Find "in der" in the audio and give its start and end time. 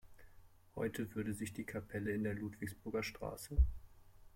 2.11-2.33